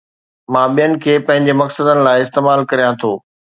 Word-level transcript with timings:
مان 0.55 0.69
ٻين 0.75 0.91
کي 1.03 1.13
پنهنجي 1.27 1.53
مقصدن 1.61 1.97
لاءِ 2.09 2.17
استعمال 2.25 2.59
ڪريان 2.69 2.93
ٿو 3.01 3.13